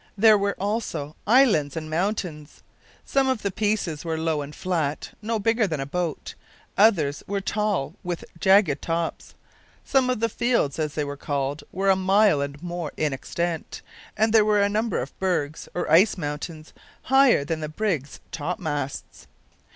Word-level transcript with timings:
There 0.17 0.35
were 0.35 0.55
also 0.59 1.15
islands 1.27 1.77
and 1.77 1.87
mountains! 1.87 2.63
Some 3.05 3.29
of 3.29 3.43
the 3.43 3.51
pieces 3.51 4.03
were 4.03 4.17
low 4.17 4.41
and 4.41 4.55
flat, 4.55 5.11
no 5.21 5.37
bigger 5.37 5.67
than 5.67 5.79
a 5.79 5.85
boat; 5.85 6.33
others 6.75 7.21
were 7.27 7.39
tall, 7.39 7.93
with 8.03 8.25
jagged 8.39 8.81
tops; 8.81 9.35
some 9.85 10.09
of 10.09 10.19
the 10.19 10.27
fields, 10.27 10.79
as 10.79 10.95
they 10.95 11.03
are 11.03 11.15
called, 11.15 11.63
were 11.71 11.91
a 11.91 11.95
mile 11.95 12.41
and 12.41 12.63
more 12.63 12.91
in 12.97 13.13
extent, 13.13 13.83
and 14.17 14.33
there 14.33 14.43
were 14.43 14.59
a 14.63 14.69
number 14.69 14.99
of 14.99 15.15
bergs, 15.19 15.69
or 15.75 15.87
ice 15.91 16.17
mountains, 16.17 16.73
higher 17.03 17.45
than 17.45 17.59
the 17.59 17.69
brig's 17.69 18.21
topmasts. 18.31 19.27